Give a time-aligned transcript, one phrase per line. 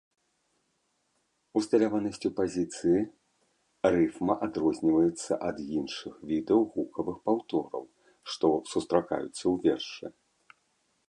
[1.59, 3.01] Усталяванасцю пазіцыі
[3.95, 7.83] рыфма адрозніваецца ад іншых відаў гукавых паўтораў,
[8.35, 10.05] што сустракаюцца ў вершы.